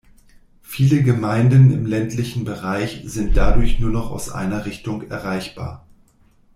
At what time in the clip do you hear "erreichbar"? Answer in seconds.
5.11-5.85